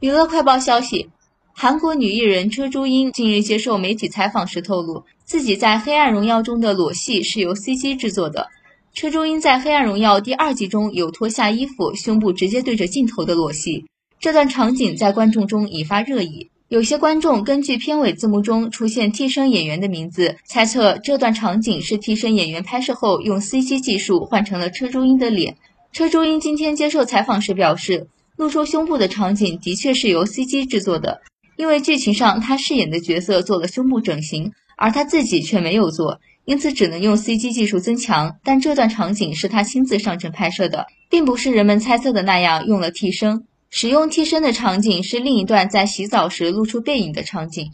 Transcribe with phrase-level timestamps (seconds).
[0.00, 1.10] 娱乐快报消息，
[1.52, 8.48] 韩国女艺人车珠英近日接受媒体采访时透露，自己在《黑暗荣耀》中的裸戏是由 CG 制作的。
[8.94, 13.84] 车珠英在《黑暗荣耀》第二季中有脱下衣服、胸部直接对着镜头的裸戏，
[14.18, 16.48] 这段场景在观众中引发热议。
[16.68, 25.58] 有些观众根据片尾字幕中出现替身演员的名字，猜测这段场景是替身演员拍摄后用 CG 技术换成了车珠英的脸。
[25.92, 28.08] 车珠英今天接受采访时表示。
[28.40, 31.20] 露出胸部的场景的确是由 CG 制作的，
[31.58, 38.38] 因为剧情上他饰演的角色做了胸部整形，而他自己却没有做，因此只能用 CG 技术增强。
[38.42, 43.44] 但这段场景是他亲自上阵拍摄的，并不是人们猜测的那样用了替身。
[43.68, 47.72] 使用替身的场景是另一段在洗澡时露出背影的场景。